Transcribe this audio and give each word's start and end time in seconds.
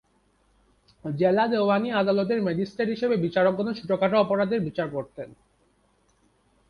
জেলা 1.05 1.45
দেওয়ানি 1.47 1.89
আদালতের 1.91 2.39
ম্যাজিস্ট্রেট 2.41 2.89
হিসেবে 2.89 3.15
বিচারকগণ 3.17 3.67
ছোটখাটো 3.73 4.15
অপরাধের 4.17 4.61
বিচার 4.61 4.87
করতেন। 4.89 5.29